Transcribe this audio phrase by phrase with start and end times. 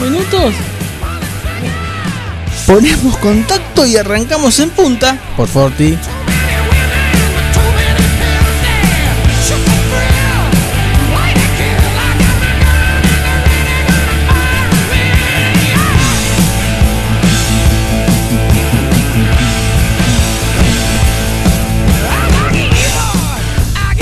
[0.00, 0.54] Minutos.
[2.66, 5.96] Ponemos contacto y arrancamos en punta por Forti.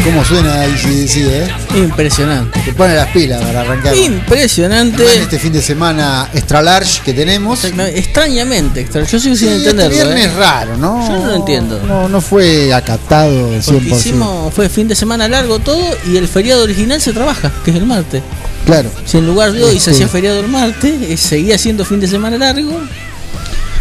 [0.04, 1.48] ¿Cómo suena ICDC, eh?
[1.76, 2.60] Impresionante.
[2.60, 3.96] Te pone las pilas para arrancar.
[3.96, 5.02] Impresionante.
[5.16, 7.64] En este fin de semana extra large que tenemos.
[7.64, 9.02] Extrañamente, extra.
[9.04, 9.92] Yo sigo sin Sí, entenderlo.
[9.94, 10.36] Este viernes ¿eh?
[10.38, 11.08] raro, ¿no?
[11.08, 11.80] Yo no lo entiendo.
[11.86, 13.64] No, no fue acatado 100%.
[13.64, 17.70] Porque hicimos, fue fin de semana largo todo y el feriado original se trabaja, que
[17.70, 18.22] es el martes.
[18.66, 18.90] Claro.
[19.06, 22.00] Si en lugar de hoy se Este- hacía feriado el martes, eh, seguía siendo fin
[22.00, 22.78] de semana largo.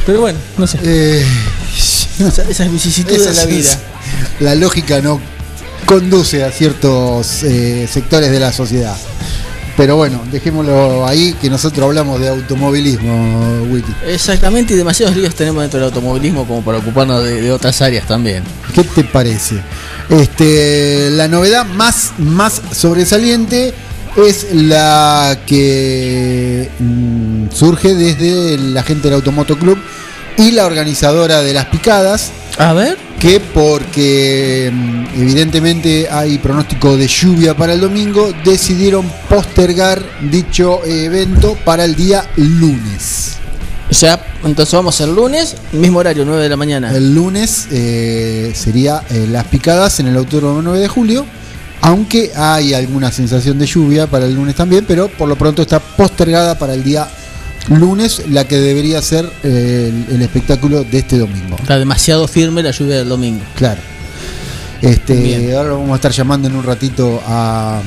[0.05, 0.79] Pero bueno, no sé.
[0.83, 1.25] Eh,
[2.19, 3.77] Esa- esas vicisitudes de la vida.
[4.39, 5.19] La lógica no
[5.85, 8.95] conduce a ciertos eh, sectores de la sociedad.
[9.75, 13.91] Pero bueno, dejémoslo ahí, que nosotros hablamos de automovilismo, Witty.
[14.07, 18.05] Exactamente, y demasiados líos tenemos dentro del automovilismo como para ocuparnos de, de otras áreas
[18.05, 18.43] también.
[18.75, 19.55] ¿Qué te parece?
[20.09, 23.73] Este, la novedad más, más sobresaliente
[24.15, 29.77] es la que mm, surge desde la gente del Automoto Club
[30.37, 37.07] y la organizadora de las picadas, A ver, que porque mm, evidentemente hay pronóstico de
[37.07, 43.37] lluvia para el domingo, decidieron postergar dicho evento para el día lunes.
[43.89, 46.95] o sea, entonces vamos el lunes, mismo horario, 9 de la mañana.
[46.95, 51.25] El lunes eh, sería eh, las picadas en el Autódromo 9 de julio,
[51.81, 55.79] aunque hay alguna sensación de lluvia para el lunes también, pero por lo pronto está
[55.79, 57.22] postergada para el día lunes,
[58.29, 61.55] la que debería ser eh, el, el espectáculo de este domingo.
[61.59, 63.43] Está demasiado firme la lluvia del domingo.
[63.55, 63.81] Claro.
[64.83, 65.55] Este, Bien.
[65.55, 67.81] ahora lo vamos a estar llamando en un ratito a,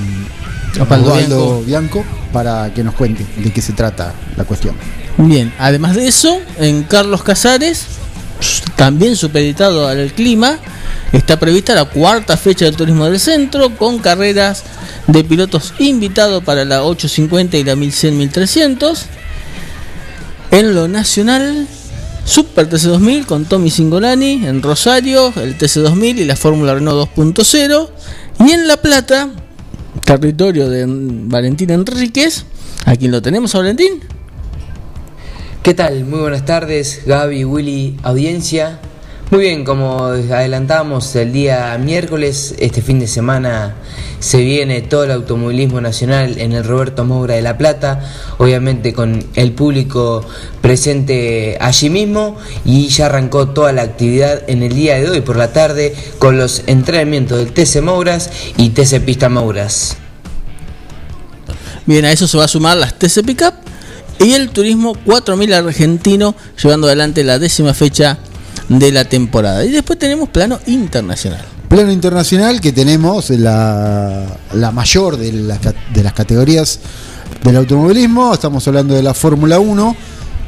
[0.78, 4.74] A Osvaldo Bianco para que nos cuente de qué se trata la cuestión.
[5.18, 7.84] Bien, además de eso, en Carlos Casares,
[8.76, 10.58] también supeditado al clima,
[11.12, 14.62] está prevista la cuarta fecha del turismo del centro con carreras
[15.06, 19.02] de pilotos invitados para la 850 y la 1100-1300.
[20.50, 21.66] En lo nacional,
[22.24, 27.88] Super TC2000 con Tommy Singolani en Rosario, el TC2000 y la Fórmula Renault 2.0.
[28.40, 29.30] Y en La Plata,
[30.04, 32.44] territorio de Valentín Enríquez,
[32.84, 34.00] a quien lo tenemos a Valentín.
[35.62, 36.04] ¿Qué tal?
[36.04, 38.80] Muy buenas tardes, Gaby, Willy, audiencia.
[39.28, 43.74] Muy bien, como adelantamos el día miércoles, este fin de semana
[44.20, 49.24] se viene todo el automovilismo nacional en el Roberto Moura de La Plata, obviamente con
[49.34, 50.24] el público
[50.60, 55.34] presente allí mismo y ya arrancó toda la actividad en el día de hoy por
[55.34, 59.96] la tarde con los entrenamientos del TC Mouras y TC Pista Mouras.
[61.84, 63.54] Bien, a eso se va a sumar las TC Pickup
[64.20, 68.18] y el Turismo 4000 argentino llevando adelante la décima fecha
[68.68, 69.64] de la temporada.
[69.64, 71.44] Y después tenemos plano internacional.
[71.68, 74.24] Plano internacional que tenemos la,
[74.54, 76.78] la mayor de ca- de las categorías
[77.42, 79.96] del automovilismo, estamos hablando de la Fórmula 1,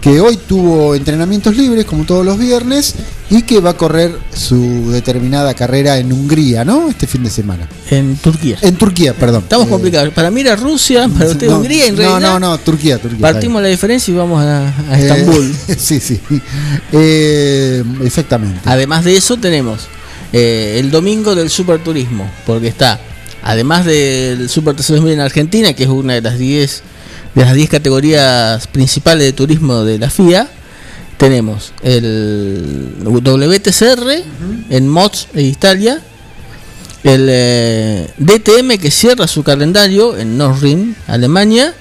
[0.00, 2.94] que hoy tuvo entrenamientos libres como todos los viernes
[3.30, 6.88] y que va a correr su determinada carrera en Hungría, ¿no?
[6.88, 7.68] Este fin de semana.
[7.90, 8.58] En Turquía.
[8.62, 9.42] En Turquía, perdón.
[9.42, 10.14] Estamos Eh, complicados.
[10.14, 12.20] Para mí era Rusia, para usted no, Hungría, en no, realidad.
[12.20, 13.20] no, no, Turquía, Turquía.
[13.20, 15.54] Partimos la diferencia y vamos a, a Eh, Estambul.
[15.78, 16.20] sí, sí.
[16.92, 18.60] Eh, exactamente.
[18.64, 19.88] Además de eso tenemos
[20.32, 23.00] eh, el domingo del Superturismo, porque está,
[23.42, 26.82] además del Super TC2000 en Argentina, que es una de las 10
[27.34, 30.48] de las 10 categorías principales de turismo de la FIA,
[31.16, 34.22] tenemos el WTCR
[34.70, 36.00] en Mods e Italia,
[37.04, 41.74] el eh, DTM que cierra su calendario en Norrin, Alemania,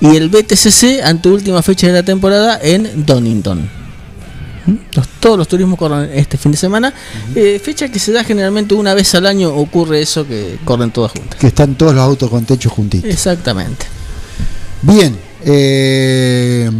[0.00, 3.68] y el BTCC ante última fecha de la temporada en Donington.
[4.94, 6.92] Los- todos los turismos corren este fin de semana,
[7.34, 11.12] Eh, fecha que se da generalmente una vez al año, ocurre eso que corren todas
[11.12, 11.38] juntas.
[11.38, 13.08] Que están todos los autos con techo juntitos.
[13.10, 13.86] Exactamente.
[14.82, 16.70] Bien, eh,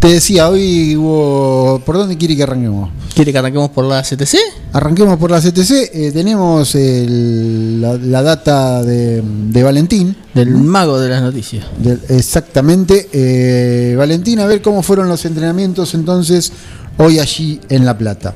[0.00, 1.82] te decía, hoy hubo...
[1.84, 2.90] ¿Por dónde quiere que arranquemos?
[3.14, 4.36] ¿Quiere que arranquemos por la CTC?
[4.72, 5.90] Arranquemos por la CTC.
[5.92, 10.16] eh, tenemos el- la, la data de, de Valentín.
[10.34, 11.66] Del mago de las noticias.
[11.78, 13.08] Del- exactamente.
[13.12, 16.52] eh, Valentín, a ver cómo fueron los entrenamientos entonces
[16.98, 18.34] hoy allí en La Plata.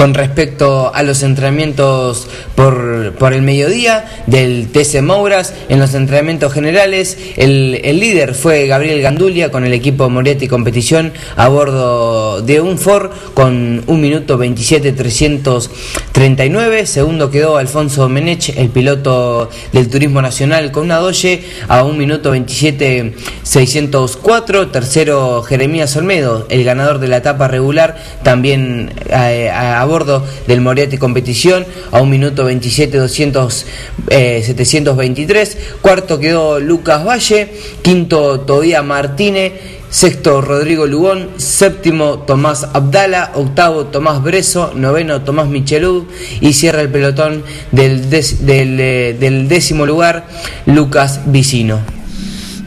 [0.00, 6.54] Con respecto a los entrenamientos por, por el mediodía del TC Mouras, en los entrenamientos
[6.54, 12.62] generales, el, el líder fue Gabriel Gandulia con el equipo Moretti Competición a bordo de
[12.62, 16.86] un Ford con 1 minuto 27 339.
[16.86, 22.30] Segundo quedó Alfonso Menech, el piloto del Turismo Nacional con una Doge a 1 minuto
[22.30, 24.68] 27 604.
[24.68, 30.62] Tercero Jeremías Olmedo, el ganador de la etapa regular, también eh, a, a bordo del
[30.62, 33.66] Moriarty Competición a 1 minuto 27 200,
[34.08, 35.58] eh, 723.
[35.82, 37.50] Cuarto quedó Lucas Valle.
[37.82, 39.52] Quinto Todía Martínez.
[39.90, 46.04] Sexto Rodrigo Lugón, séptimo Tomás Abdala, octavo Tomás Breso, noveno Tomás Michelud
[46.40, 47.42] y cierra el pelotón
[47.72, 50.28] del, eh, décimo lugar
[50.66, 51.80] Lucas Vicino.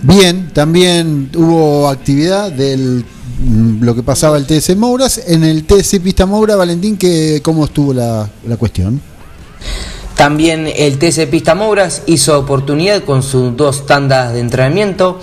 [0.01, 3.05] Bien, también hubo actividad del
[3.81, 5.21] lo que pasaba el TS Mouras.
[5.27, 9.01] En el TS Pista Moura, Valentín, que, ¿cómo estuvo la, la cuestión?
[10.15, 15.19] También el TC Pista Mouras hizo oportunidad con sus dos tandas de entrenamiento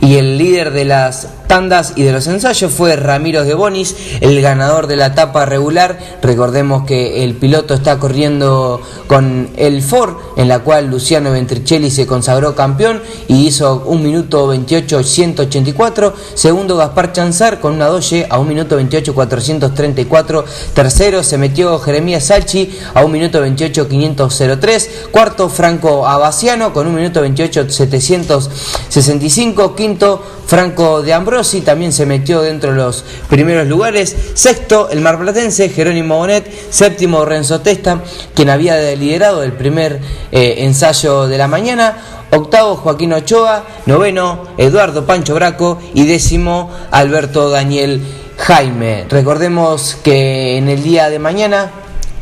[0.00, 4.40] y el líder de las tandas y de los ensayos fue Ramiro de Bonis, el
[4.40, 5.98] ganador de la etapa regular.
[6.22, 12.06] Recordemos que el piloto está corriendo con el Ford, en la cual Luciano Ventricelli se
[12.06, 16.14] consagró campeón y hizo un minuto 28 184.
[16.34, 20.44] Segundo Gaspar Chanzar con una Doge a un minuto 28 434.
[20.74, 24.90] Tercero se metió Jeremías Salchi a un minuto 28 503.
[25.10, 29.74] Cuarto Franco Abaciano con un minuto 28 765.
[29.74, 34.16] Quinto Franco de Ambrosi también se metió dentro de los primeros lugares.
[34.32, 36.50] Sexto el marplatense Jerónimo Bonet.
[36.70, 38.02] Séptimo Renzo Testa,
[38.34, 40.00] quien había liderado el primer
[40.32, 41.98] eh, ensayo de la mañana.
[42.30, 48.00] Octavo Joaquín Ochoa, noveno Eduardo Pancho Braco y décimo Alberto Daniel
[48.38, 49.04] Jaime.
[49.10, 51.70] Recordemos que en el día de mañana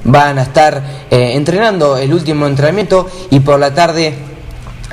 [0.03, 0.83] van a estar
[1.13, 4.36] eh, entrenando el último entrenamiento y por la tarde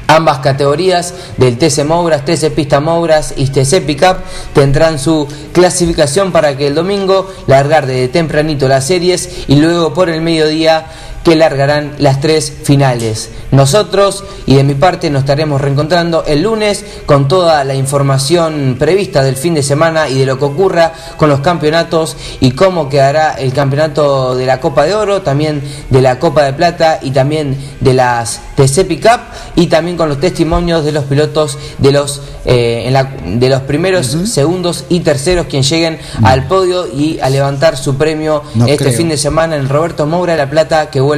[0.08, 4.18] ambas categorías del TC Mouras, TC Pista Mouras y TC Pickup
[4.54, 10.10] tendrán su clasificación para que el domingo largar de tempranito las series y luego por
[10.10, 10.86] el mediodía
[11.24, 13.30] que largarán las tres finales.
[13.52, 19.24] Nosotros y de mi parte nos estaremos reencontrando el lunes con toda la información prevista
[19.24, 23.34] del fin de semana y de lo que ocurra con los campeonatos y cómo quedará
[23.36, 27.56] el campeonato de la Copa de Oro, también de la Copa de Plata y también
[27.80, 29.22] de las TC Pickup
[29.56, 33.62] y también con los testimonios de los pilotos de los eh, en la- de los
[33.62, 38.86] primeros, segundos y terceros quien lleguen al podio y a levantar su premio No este
[38.86, 38.98] creo.
[38.98, 41.13] fin de semana en Roberto Moura de la Plata que vuelve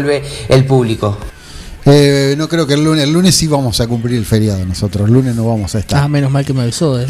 [0.49, 1.17] el público.
[1.87, 5.07] Eh, no creo que el lunes, el lunes sí vamos a cumplir el feriado nosotros,
[5.07, 6.09] el lunes no vamos a Ah, estar.
[6.09, 6.99] menos mal que me avisó.
[6.99, 7.05] eh.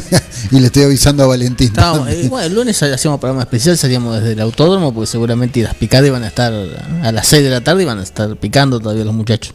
[0.52, 1.72] y le estoy avisando a Valentín.
[2.08, 6.06] Eh, bueno, el lunes hacíamos programa especial, salíamos desde el autódromo, porque seguramente las picadas
[6.06, 6.52] iban a estar
[7.02, 9.52] a las 6 de la tarde, iban a estar picando todavía los muchachos.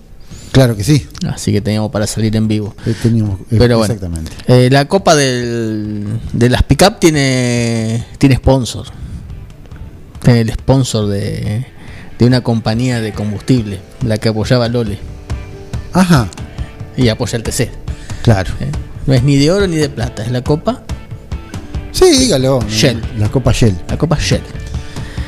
[0.52, 2.76] Claro que sí, Así que teníamos para salir en vivo.
[2.86, 4.32] eh, teníamos, eh, Pero bueno, exactamente.
[4.48, 8.88] eh, la copa del, de las pick-up tiene, tiene sponsor.
[10.22, 11.66] Tiene el sponsor de,
[12.20, 14.98] de una compañía de combustible, la que apoyaba a Lole.
[15.94, 16.28] Ajá,
[16.98, 17.70] Y apoya el TC.
[18.24, 18.54] claro.
[18.60, 18.72] ¿eh?
[19.06, 20.82] No es ni de oro ni de plata, es la copa,
[21.92, 22.60] Sí, dígalo.
[22.70, 23.02] Shell.
[23.18, 23.74] La Copa Shell.
[23.88, 24.42] la copa Shell.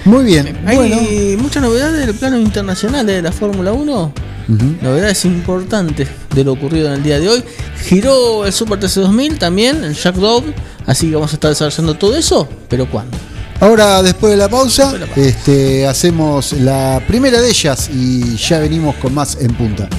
[0.03, 0.57] Muy bien.
[0.65, 0.97] Hay bueno.
[1.41, 4.13] muchas novedades del plano internacional de la Fórmula 1.
[4.49, 4.75] Ujú.
[4.81, 7.43] Novedades importantes de lo ocurrido en el día de hoy.
[7.85, 10.53] Giró el Super TC 2000 también, el Jack Dove.
[10.85, 12.49] Así que vamos a estar desarrollando todo eso.
[12.67, 13.17] Pero ¿cuándo?
[13.59, 15.29] Ahora, después de la pausa, Después de la pausa.
[15.29, 19.89] Este, hacemos la primera de ellas y ya venimos con más en punta.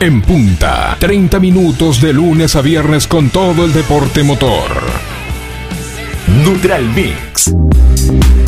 [0.00, 4.70] En punta, 30 minutos de lunes a viernes con todo el deporte motor.
[6.44, 7.52] Neutral Mix.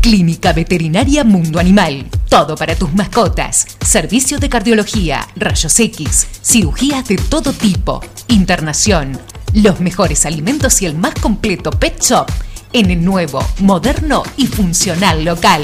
[0.00, 2.06] Clínica Veterinaria Mundo Animal.
[2.30, 3.66] Todo para tus mascotas.
[3.86, 9.20] Servicio de cardiología, rayos X, cirugías de todo tipo, internación,
[9.52, 12.26] los mejores alimentos y el más completo pet shop
[12.72, 15.62] en el nuevo, moderno y funcional local.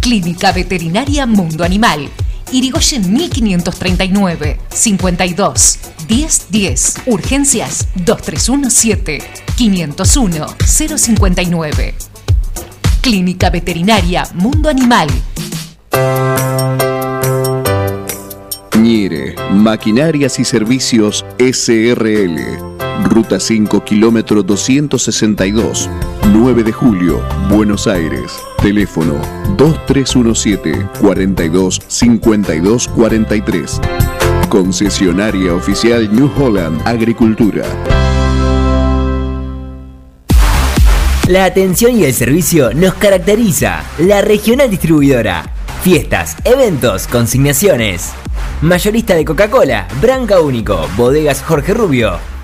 [0.00, 2.08] Clínica Veterinaria Mundo Animal.
[2.52, 5.78] Irigoyen 1539 52
[6.08, 6.94] 1010.
[7.06, 9.18] Urgencias 2317
[9.56, 12.13] 501 059.
[13.04, 15.08] Clínica Veterinaria Mundo Animal.
[18.80, 22.38] Ñire, Maquinarias y Servicios SRL.
[23.04, 25.90] Ruta 5, kilómetro 262.
[26.32, 27.20] 9 de julio,
[27.50, 28.32] Buenos Aires.
[28.62, 29.20] Teléfono
[29.58, 33.80] 2317 42 52 43.
[34.48, 37.66] Concesionaria oficial New Holland Agricultura.
[41.28, 43.82] La atención y el servicio nos caracteriza.
[43.96, 45.44] La regional distribuidora.
[45.82, 48.12] Fiestas, eventos, consignaciones.
[48.60, 52.18] Mayorista de Coca-Cola, Branca Único, Bodegas Jorge Rubio,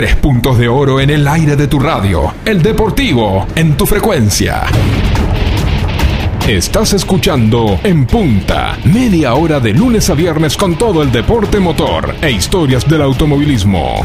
[0.00, 2.32] Tres puntos de oro en el aire de tu radio.
[2.46, 4.62] El deportivo en tu frecuencia.
[6.48, 12.14] Estás escuchando En Punta, media hora de lunes a viernes con todo el deporte motor
[12.22, 14.02] e historias del automovilismo.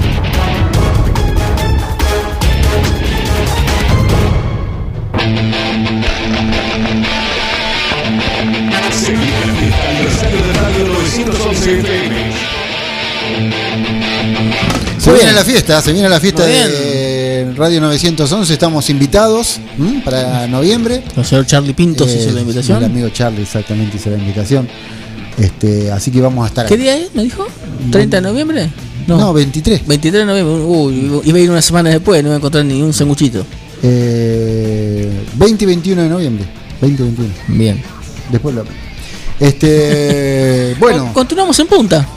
[15.06, 20.02] Se viene la fiesta, se viene la fiesta de Radio 911, estamos invitados ¿m?
[20.04, 21.04] para noviembre.
[21.16, 22.80] El señor Charlie Pintos hizo la invitación.
[22.80, 24.68] El amigo Charlie exactamente hizo la invitación.
[25.38, 27.14] Este, así que vamos a estar ¿Qué día es?
[27.14, 27.46] ¿Me dijo?
[27.92, 28.70] ¿30 de noviembre?
[29.06, 29.86] No, 23.
[29.86, 30.56] 23 de noviembre.
[30.64, 33.46] Uy, iba a ir una semana después, no iba a encontrar ni un sanguchito.
[33.84, 36.46] Eh, 20 y 21 de noviembre.
[36.82, 37.34] 20 y 21.
[37.50, 37.84] Bien.
[38.32, 38.66] Después lo.
[39.40, 40.76] Este.
[40.80, 41.14] bueno.
[41.14, 42.08] Continuamos en punta.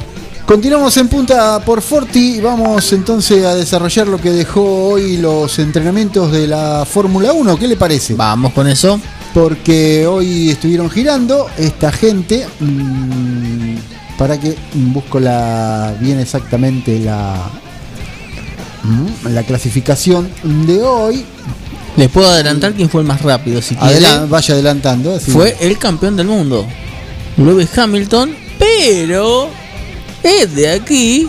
[0.49, 5.59] Continuamos en punta por Forti y vamos entonces a desarrollar lo que dejó hoy los
[5.59, 7.59] entrenamientos de la Fórmula 1.
[7.59, 8.15] ¿Qué le parece?
[8.15, 8.99] Vamos con eso.
[9.35, 12.47] Porque hoy estuvieron girando esta gente.
[12.61, 13.77] mmm,
[14.17, 17.51] para que busco la bien exactamente la
[18.85, 20.31] mm, la clasificación
[20.67, 21.27] de hoy.
[21.99, 25.15] Le puedo adelantar quién fue el más rápido, si vaya adelantando.
[25.15, 25.31] así.
[25.31, 26.67] Fue el campeón del mundo,
[27.37, 29.51] Lewis Hamilton, pero
[30.23, 31.29] es de aquí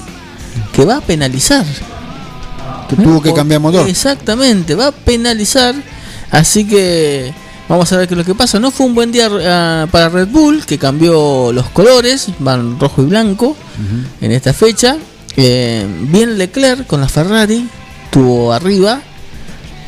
[0.73, 1.65] que va a penalizar.
[2.89, 3.87] que tuvo que cambiar motor.
[3.87, 5.75] Exactamente, va a penalizar.
[6.31, 7.33] Así que
[7.67, 8.59] vamos a ver qué es lo que pasa.
[8.59, 13.01] No fue un buen día ah, para Red Bull, que cambió los colores, van rojo
[13.01, 13.55] y blanco
[14.21, 14.97] en esta fecha.
[15.37, 17.67] Eh, bien Leclerc con la Ferrari,
[18.11, 19.01] tuvo arriba.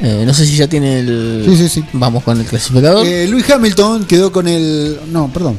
[0.01, 1.43] Eh, no sé si ya tiene el.
[1.45, 1.83] Sí, sí, sí.
[1.93, 3.05] Vamos con el clasificador.
[3.05, 4.99] Eh, Lewis Hamilton quedó con el.
[5.11, 5.57] No, perdón.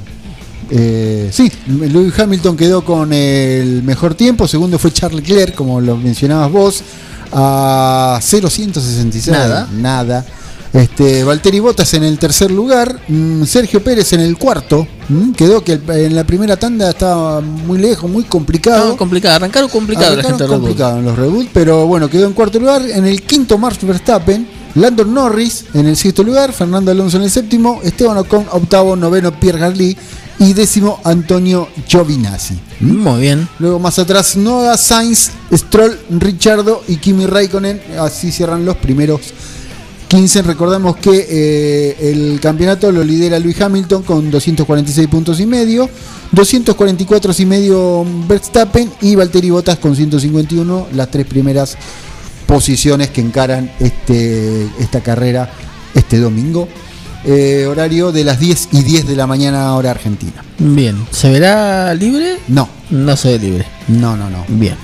[0.74, 4.48] Eh, sí, Lewis Hamilton quedó con el mejor tiempo.
[4.48, 6.82] Segundo fue Charles Leclerc, como lo mencionabas vos,
[7.30, 9.30] a 0.166.
[9.30, 9.68] Nada.
[9.70, 10.24] Nada.
[10.72, 15.62] Este, Valtteri Bottas en el tercer lugar, mm, Sergio Pérez en el cuarto, mm, quedó
[15.62, 18.78] que en la primera tanda estaba muy lejos, muy complicado.
[18.78, 22.58] Estaba complicado, arrancaron complicado la gente complicado en los Red pero bueno, quedó en cuarto
[22.58, 22.80] lugar.
[22.88, 24.62] En el quinto, Max Verstappen.
[24.74, 26.54] Landon Norris en el sexto lugar.
[26.54, 27.80] Fernando Alonso en el séptimo.
[27.82, 28.96] Esteban Ocon, octavo.
[28.96, 29.94] Noveno, Pierre Gasly.
[30.38, 32.58] Y décimo, Antonio Giovinazzi.
[32.80, 33.48] Muy bien.
[33.58, 37.80] Luego más atrás, Noah Sainz, Stroll, Richardo y Kimi Raikkonen.
[37.98, 39.20] Así cierran los primeros
[40.08, 40.42] 15.
[40.42, 45.88] Recordamos que eh, el campeonato lo lidera Luis Hamilton con 246 puntos y medio,
[46.32, 51.78] 244 y medio Verstappen y Valtteri Bottas con 151, las tres primeras
[52.46, 55.50] posiciones que encaran este, esta carrera
[55.94, 56.68] este domingo.
[57.24, 60.42] Eh, horario de las 10 y 10 de la mañana hora argentina.
[60.58, 62.38] Bien, ¿se verá libre?
[62.48, 63.66] No, No se ve libre.
[63.88, 64.44] no, no, no.
[64.48, 64.74] Bien.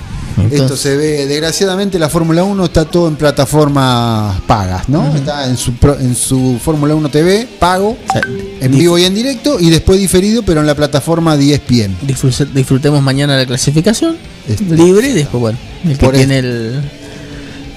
[0.51, 5.13] Esto se ve, desgraciadamente la Fórmula 1 está todo en plataformas pagas, ¿no?
[5.13, 8.21] Está en su, en su Fórmula 1 TV, pago, o sea,
[8.61, 11.93] en vivo y en directo, y después diferido, pero en la plataforma E 10 PM.
[12.07, 14.15] disfrute- disfrutemos mañana la clasificación
[14.47, 14.63] Este.
[14.77, 16.81] libre y después, bueno, el que Por tiene el,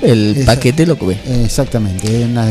[0.02, 1.18] el Esa- paquete lo que ve.
[1.44, 2.46] Exactamente, es, una-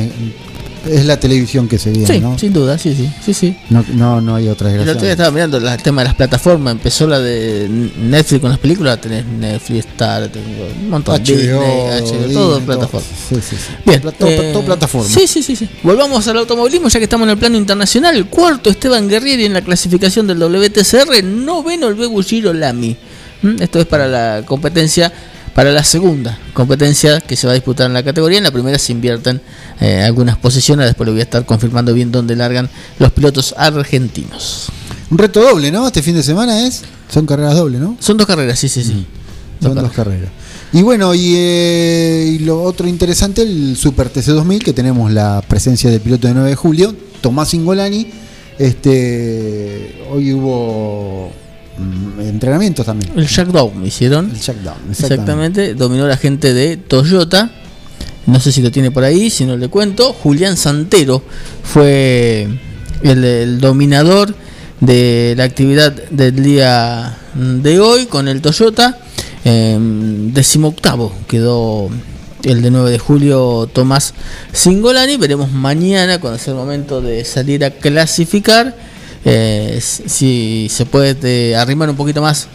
[0.89, 2.37] es la televisión que se viene, Sí, ¿no?
[2.39, 3.57] sin duda, sí, sí, sí, sí.
[3.69, 6.15] No, no, no hay otra El otro día estaba mirando la- el tema de las
[6.15, 10.47] plataformas, empezó la de Netflix con las películas, tenés Netflix, Star, tenés
[10.81, 12.61] un montón, HBO, Disney, HBO, Disney, todo todo.
[12.61, 13.07] plataforma.
[13.29, 13.73] Sí, sí, sí.
[13.85, 15.07] Bien, todo, eh, todo plataforma.
[15.09, 15.69] Sí, sí, sí, sí.
[15.83, 18.15] Volvamos al automovilismo, ya que estamos en el plano internacional.
[18.15, 21.23] El cuarto, Esteban Guerrieri en la clasificación del WTCR.
[21.23, 22.95] Noveno, el Bebu Giro Lamy.
[23.43, 23.61] ¿Mm?
[23.61, 25.11] Esto es para la competencia,
[25.55, 28.37] para la segunda competencia que se va a disputar en la categoría.
[28.37, 29.41] En la primera se invierten
[29.79, 30.85] eh, algunas posiciones.
[30.85, 34.69] Después le voy a estar confirmando bien dónde largan los pilotos argentinos.
[35.09, 35.87] Un reto doble, ¿no?
[35.87, 36.83] Este fin de semana es.
[37.09, 37.97] Son carreras doble, ¿no?
[37.99, 39.05] Son dos carreras, sí, sí, sí.
[39.61, 40.29] Son dos carreras.
[40.73, 45.89] Y bueno, y, eh, y lo otro interesante, el Super TC2000, que tenemos la presencia
[45.89, 48.07] del piloto de 9 de julio, Tomás Ingolani.
[48.57, 51.40] Este, hoy hubo mm,
[52.19, 53.11] entrenamientos también.
[53.15, 54.29] El Shackdown hicieron.
[54.31, 55.73] El Shackdown, Exactamente.
[55.73, 57.51] Dominó la gente de Toyota.
[58.27, 60.13] No sé si lo tiene por ahí, si no le cuento.
[60.13, 61.23] Julián Santero
[61.63, 62.47] fue
[63.01, 64.35] el, el dominador
[64.79, 68.99] de la actividad del día de hoy con el Toyota.
[69.43, 71.89] Eh, decimoctavo quedó
[72.43, 74.13] el de 9 de julio Tomás
[74.51, 75.17] Singolani.
[75.17, 78.75] Veremos mañana cuando sea el momento de salir a clasificar.
[79.25, 82.47] Eh, si se puede eh, arrimar un poquito más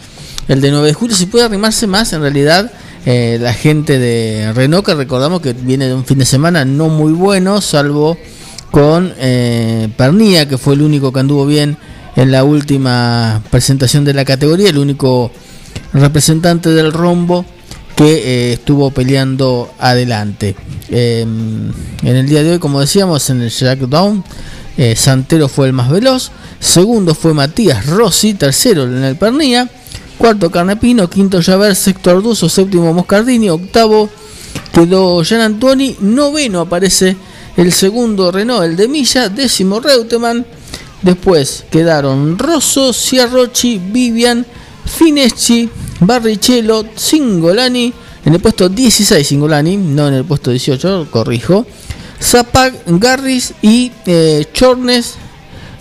[0.47, 1.15] el de 9 de julio.
[1.15, 2.71] Si puede arrimarse más, en realidad,
[3.05, 6.89] eh, la gente de Renault, que recordamos que viene de un fin de semana no
[6.89, 8.17] muy bueno, salvo
[8.71, 11.77] con eh, Pernía, que fue el único que anduvo bien
[12.15, 15.31] en la última presentación de la categoría, el único
[15.93, 17.45] representante del rombo
[17.95, 20.55] que estuvo peleando adelante.
[20.89, 24.23] Eh, en el día de hoy, como decíamos, en el Jackdown,
[24.77, 29.69] eh, Santero fue el más veloz, segundo fue Matías Rossi, tercero en el Pernía,
[30.17, 34.09] cuarto Carnepino, quinto Javert, sexto Arduzo, séptimo Moscardini, octavo
[34.71, 37.17] quedó Jean Antoni, noveno aparece
[37.55, 40.45] el segundo Renault, el de Milla, décimo Reutemann,
[41.01, 44.45] después quedaron Rosso, Ciarrochi, Vivian,
[44.85, 47.93] Fineschi, Barrichello, Singolani,
[48.25, 51.65] en el puesto 16 Singolani, no en el puesto 18, corrijo,
[52.21, 55.15] Zapag, Garris y eh, Chornes,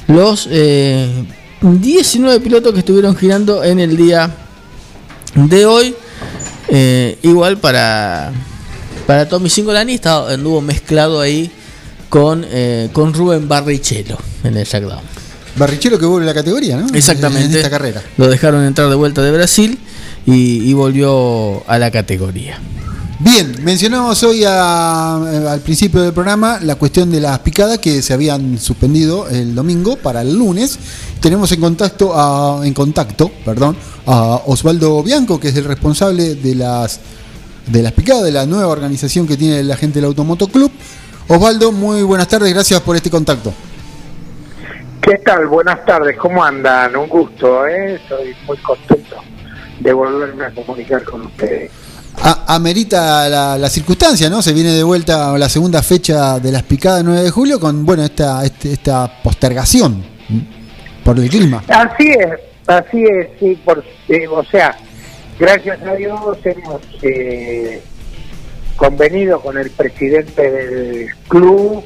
[0.08, 1.24] los eh,
[1.60, 4.30] 19 pilotos que estuvieron girando en el día
[5.34, 5.94] de hoy.
[6.68, 8.32] Eh, igual para
[9.06, 11.50] para Tommy Singolani estaba, anduvo mezclado ahí
[12.08, 15.02] con, eh, con Rubén Barrichello en el SmackDown.
[15.56, 16.88] Barrichello que vuelve a la categoría, ¿no?
[16.92, 17.46] Exactamente.
[17.46, 18.02] En esta carrera.
[18.16, 19.78] Lo dejaron entrar de vuelta de Brasil
[20.26, 22.60] y, y volvió a la categoría.
[23.18, 28.02] Bien, mencionamos hoy a- eh, al principio del programa la cuestión de las picadas que
[28.02, 30.78] se habían suspendido el domingo para el lunes.
[31.20, 33.74] Tenemos en contacto a, en contacto, perdón,
[34.06, 37.00] a Osvaldo Bianco, que es el responsable de las
[37.66, 40.70] de las picadas de la nueva organización que tiene la gente del Automoto Club.
[41.26, 43.52] Osvaldo, muy buenas tardes, gracias por este contacto.
[45.00, 45.46] ¿Qué tal?
[45.46, 46.94] Buenas tardes, ¿cómo andan?
[46.94, 47.94] Un gusto, ¿eh?
[47.94, 49.16] Estoy muy contento
[49.80, 51.70] de volverme a comunicar con ustedes.
[52.22, 54.42] A- amerita la, circunstancia, ¿no?
[54.42, 58.04] Se viene de vuelta la segunda fecha de las picadas 9 de julio con, bueno,
[58.04, 60.02] esta, este- esta postergación
[61.04, 61.62] por el clima.
[61.68, 64.76] Así es, así es, sí, por, eh, o sea,
[65.38, 67.82] gracias a Dios hemos eh,
[68.76, 71.84] convenido con el presidente del club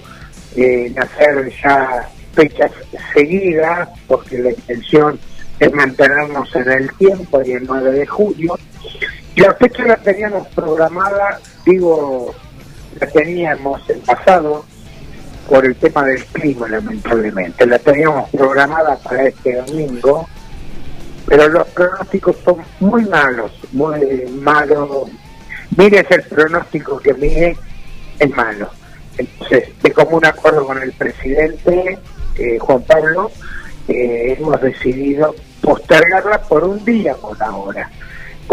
[0.57, 2.71] eh, en hacer ya fechas
[3.15, 5.19] seguidas, porque la intención
[5.59, 8.59] es mantenernos en el tiempo y el 9 de julio.
[9.41, 12.35] La fecha la teníamos programada, digo,
[13.01, 14.67] la teníamos el pasado
[15.49, 17.65] por el tema del clima, lamentablemente.
[17.65, 20.29] La teníamos programada para este domingo,
[21.25, 25.09] pero los pronósticos son muy malos, muy malos.
[25.75, 27.57] Mire el pronóstico que mire,
[28.19, 28.69] es malo.
[29.17, 31.99] Entonces, de común acuerdo con el presidente
[32.37, 33.31] eh, Juan Pablo,
[33.89, 37.91] eh, hemos decidido postergarla por un día por ahora.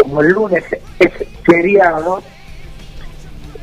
[0.08, 0.64] Como el lunes
[0.98, 1.12] es
[1.44, 2.22] feriado,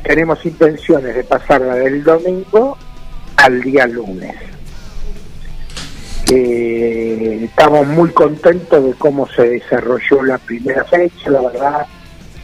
[0.04, 2.78] tenemos intenciones de pasarla del domingo
[3.36, 4.36] al día lunes.
[6.30, 11.86] Eh, estamos muy contentos de cómo se desarrolló la primera fecha, la verdad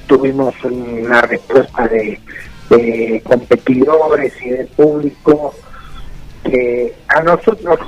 [0.09, 5.55] tuvimos una respuesta de, competidores y de público
[6.43, 7.79] que a nosotros,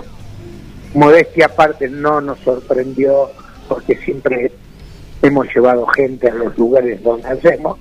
[0.94, 3.30] modestia aparte, no nos sorprendió
[3.68, 4.52] porque siempre
[5.26, 7.78] hemos llevado gente a los lugares donde hacemos,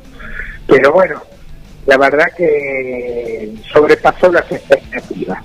[0.67, 1.21] pero bueno,
[1.85, 5.39] la verdad que sobrepasó las expectativas.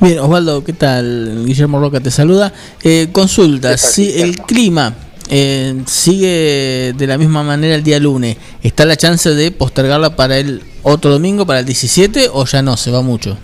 [0.00, 1.44] Bien, Osvaldo, ¿qué tal?
[1.44, 2.52] Guillermo Roca te saluda.
[2.82, 4.94] Eh, consulta, si el clima
[5.28, 10.38] eh, sigue de la misma manera el día lunes, ¿está la chance de postergarla para
[10.38, 13.36] el otro domingo, para el 17 o ya no, se va mucho?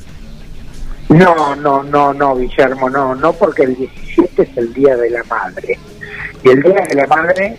[1.08, 5.22] No, no, no, no, Guillermo, no, no, porque el 17 es el Día de la
[5.24, 5.78] Madre.
[6.44, 7.56] Y el Día de la Madre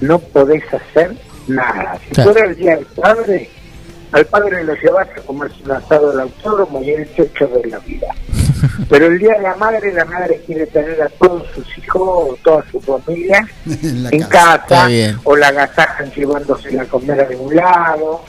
[0.00, 1.16] no podés hacer
[1.48, 1.98] nada.
[2.04, 2.32] Si Claro.
[2.32, 3.50] fuera el Día del Padre,
[4.12, 7.78] al padre lo llevas a comerse un asado del autódromo y el chocho de la
[7.80, 8.08] vida.
[8.88, 12.64] Pero el Día de la Madre, la madre quiere tener a todos sus hijos, toda
[12.70, 14.88] su familia en la en casa.
[15.24, 18.22] O la agasajan llevándose a comer a un lado.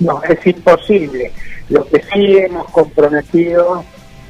[0.00, 1.32] No, es imposible.
[1.68, 3.84] Lo que sí hemos comprometido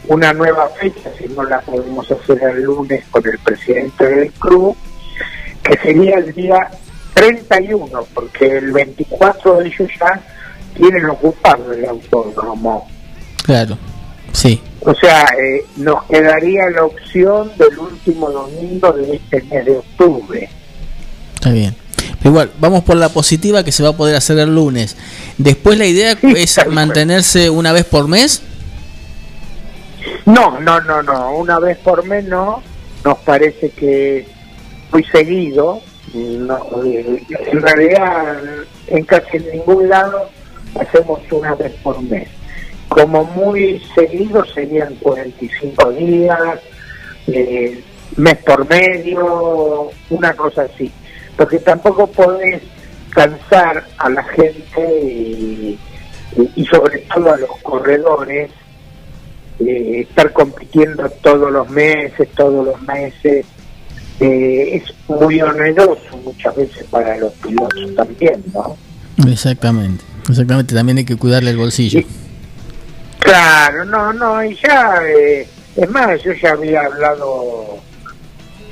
[0.09, 4.77] una nueva fecha, si no la podemos hacer el lunes con el presidente del club,
[5.65, 6.71] que sería el día
[7.15, 10.21] 31, porque el 24 de ellos ya
[10.75, 12.89] tienen ocupado el autódromo.
[13.43, 13.79] Claro,
[14.33, 14.61] sí.
[14.81, 20.49] O sea, eh, nos quedaría la opción del último domingo de este mes de octubre.
[21.35, 21.75] Está bien.
[22.19, 24.97] Pero igual, vamos por la positiva que se va a poder hacer el lunes.
[25.39, 28.43] Después la idea es mantenerse una vez por mes.
[30.27, 31.37] No, no, no, no.
[31.37, 32.63] Una vez por mes no.
[33.05, 34.27] Nos parece que
[34.95, 35.81] muy seguido.
[36.15, 38.37] No, eh, en realidad,
[38.87, 40.29] en casi ningún lado
[40.79, 42.29] hacemos una vez por mes.
[42.89, 46.61] Como muy seguido serían 45 días,
[47.27, 47.83] eh,
[48.17, 50.91] mes por medio, una cosa así.
[51.37, 52.63] Porque tampoco podés
[53.11, 55.79] cansar a la gente y,
[56.71, 58.51] sobre todo a los corredores
[59.61, 63.47] eh, estar compitiendo todos los meses, todos los meses,
[64.21, 68.77] eh, es muy oneroso muchas veces para los pilotos también, ¿no?
[69.29, 70.05] Exactamente.
[70.29, 72.01] Exactamente, también hay que cuidarle el bolsillo.
[73.19, 75.47] Claro, no, no, y ya, eh,
[75.77, 77.79] es más, yo ya había hablado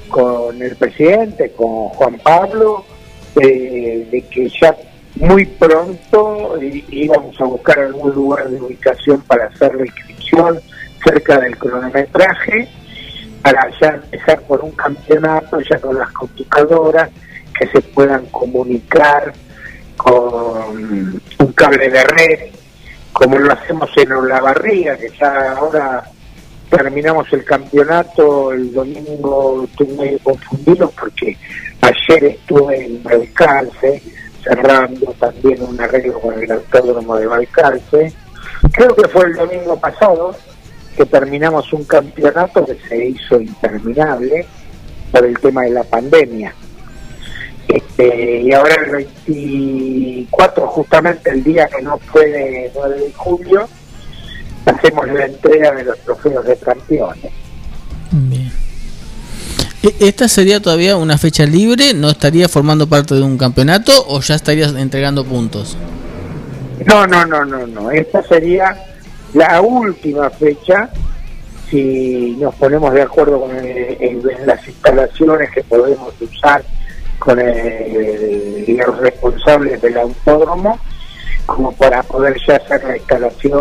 [0.09, 2.85] con el presidente, con Juan Pablo,
[3.41, 4.77] eh, de que ya
[5.17, 10.61] muy pronto íbamos a buscar algún lugar de ubicación para hacer la inscripción
[11.05, 12.69] cerca del cronometraje,
[13.43, 17.11] para ya empezar por un campeonato ya con las computadoras
[17.59, 19.33] que se puedan comunicar
[19.97, 22.51] con un cable de red,
[23.13, 26.03] como lo hacemos en Olavarría, que ya ahora
[26.71, 31.37] terminamos el campeonato el domingo, estoy medio confundido porque
[31.83, 34.01] Ayer estuve en Balcarce,
[34.45, 38.13] cerrando también un arreglo con el autódromo de Balcarce.
[38.73, 40.33] Creo que fue el domingo pasado
[40.97, 44.47] que terminamos un campeonato que se hizo interminable
[45.11, 46.55] por el tema de la pandemia.
[47.69, 48.91] Este, y ahora el
[49.27, 53.69] 24, justamente el día que no fue de 9 de julio,
[54.67, 57.33] hacemos la entrega de los trofeos de campeones.
[58.11, 58.53] Bien.
[59.83, 61.95] E- ¿Esta sería todavía una fecha libre?
[61.95, 65.77] ¿No estaría formando parte de un campeonato o ya estarías entregando puntos?
[66.87, 67.91] No, no, no, no, no.
[67.91, 68.77] Esta sería
[69.35, 70.89] la última fecha
[71.71, 73.51] si nos ponemos de acuerdo con
[74.47, 76.63] las instalaciones que podemos usar
[77.19, 80.79] con el- los responsables del autódromo
[81.47, 83.61] como para poder ya hacer la instalación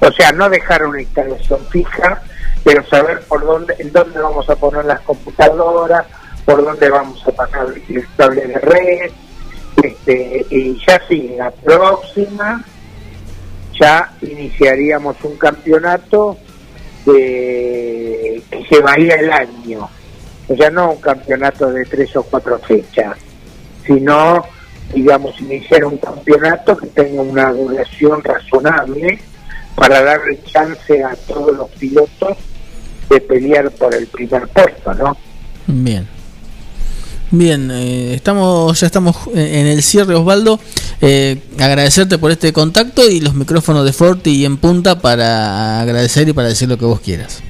[0.00, 2.22] o sea no dejar una instalación fija
[2.64, 6.04] pero saber por dónde en dónde vamos a poner las computadoras
[6.44, 9.10] por dónde vamos a pasar el cable de red
[9.82, 12.64] este y ya sí la próxima
[13.82, 16.38] ya iniciaríamos un campeonato
[17.04, 19.88] de, que llevaría el año.
[20.48, 23.16] O sea, no un campeonato de tres o cuatro fechas,
[23.84, 24.44] sino,
[24.94, 29.18] digamos, iniciar un campeonato que tenga una duración razonable
[29.74, 32.36] para darle chance a todos los pilotos
[33.08, 35.16] de pelear por el primer puesto, ¿no?
[35.66, 36.06] Bien.
[37.34, 40.60] Bien, eh, estamos ya estamos en el cierre, Osvaldo.
[41.00, 46.28] Eh, agradecerte por este contacto y los micrófonos de Forti y en punta para agradecer
[46.28, 47.42] y para decir lo que vos quieras.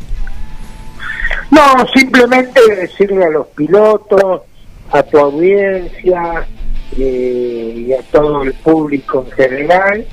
[1.50, 4.42] No, simplemente decirle a los pilotos,
[4.92, 6.46] a tu audiencia
[6.96, 10.06] eh, y a todo el público en general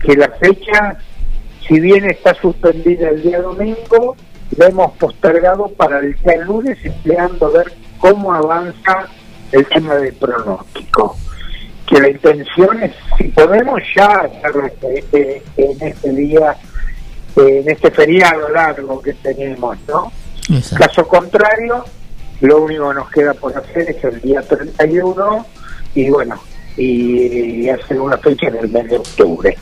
[0.00, 0.98] que la fecha,
[1.66, 4.14] si bien está suspendida el día domingo,
[4.56, 9.06] la hemos postergado para el día lunes empleando ver cómo avanza
[9.52, 11.16] el tema del pronóstico.
[11.86, 16.56] Que la intención es, si podemos ya hacerlo este- en este día,
[17.36, 20.12] eh, en este feriado largo que tenemos, ¿no?
[20.76, 21.84] Caso contrario,
[22.40, 25.46] lo único que nos queda por hacer es el día 31
[25.94, 26.40] y bueno,
[26.76, 29.56] y, y hacer una fecha en el mes de octubre.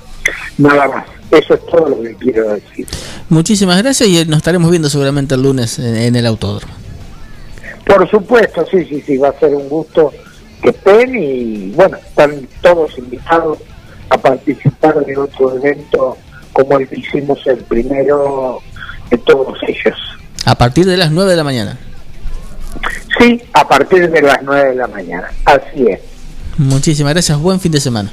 [0.59, 2.87] Nada más, eso es todo lo que quiero decir.
[3.29, 6.73] Muchísimas gracias y nos estaremos viendo seguramente el lunes en, en el autódromo.
[7.85, 10.13] Por supuesto, sí, sí, sí, va a ser un gusto
[10.63, 13.59] que estén y bueno, están todos invitados
[14.09, 16.17] a participar de otro evento
[16.53, 18.61] como el que hicimos el primero
[19.11, 19.99] de todos ellos.
[20.47, 21.79] A partir de las 9 de la mañana.
[23.19, 26.01] Sí, a partir de las 9 de la mañana, así es.
[26.57, 28.11] Muchísimas gracias, buen fin de semana.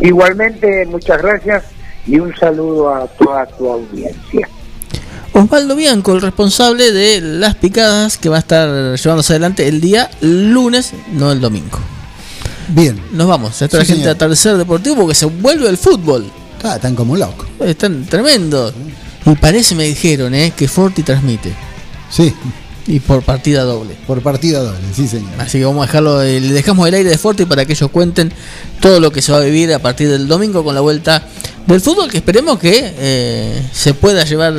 [0.00, 1.64] Igualmente, muchas gracias
[2.06, 4.48] y un saludo a toda tu audiencia.
[5.34, 10.08] Osvaldo Bianco, el responsable de las picadas que va a estar llevándose adelante el día
[10.20, 11.80] lunes, no el domingo.
[12.68, 13.00] Bien.
[13.10, 13.60] Nos vamos.
[13.60, 14.14] Esto Sí, es la gente de señor.
[14.14, 16.30] Atardecer Deportivo porque se vuelve el fútbol.
[16.62, 17.48] Ah, están como locos.
[17.60, 18.72] Están tremendos.
[19.26, 20.52] Y parece, me dijeron, ¿eh?
[20.56, 21.52] que Forti transmite.
[22.10, 22.32] Sí.
[22.86, 23.96] Y por partida doble.
[24.06, 25.32] Por partida doble, sí, señor.
[25.38, 27.90] Así que vamos a dejarlo, eh, le dejamos el aire de Forti para que ellos
[27.90, 28.32] cuenten
[28.80, 31.26] todo lo que se va a vivir a partir del domingo con la vuelta
[31.66, 34.54] del fútbol, que esperemos que eh, se pueda llevar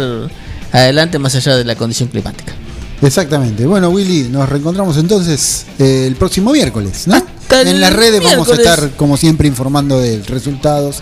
[0.71, 2.53] adelante más allá de la condición climática.
[3.01, 3.65] Exactamente.
[3.65, 7.15] Bueno, Willy, nos reencontramos entonces eh, el próximo miércoles, ¿no?
[7.51, 11.01] En las redes vamos a estar, como siempre, informando de resultados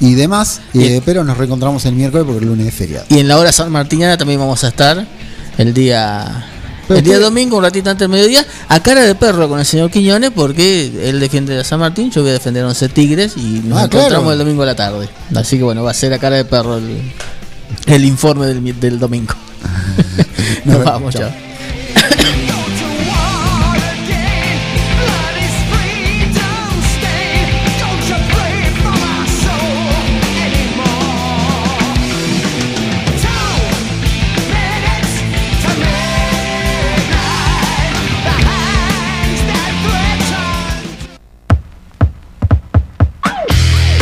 [0.00, 0.60] y demás.
[0.74, 3.06] eh, pero nos reencontramos el miércoles porque el lunes es feriado.
[3.08, 5.06] Y en la hora San Martiniana también vamos a estar
[5.56, 6.46] el día
[6.88, 9.90] el día domingo, un ratito antes del mediodía, a cara de perro con el señor
[9.90, 13.60] Quiñones, porque él defiende a San Martín, yo voy a defender a 11 Tigres y
[13.64, 14.32] nos Ah, encontramos claro.
[14.32, 15.06] el domingo a la tarde.
[15.34, 17.12] Así que bueno, va a ser a cara de perro el,
[17.86, 19.34] el informe del, del domingo.
[20.64, 21.30] Nos vamos, chao.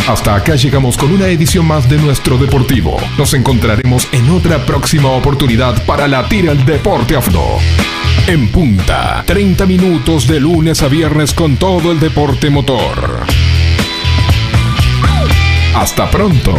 [0.08, 2.96] Hasta acá llegamos con una edición más de nuestro Deportivo.
[3.18, 7.42] Nos encontraremos en otra próxima oportunidad para latir el deporte afro.
[8.28, 13.26] En punta, 30 minutos de lunes a viernes con todo el deporte motor.
[15.74, 16.54] Hasta pronto.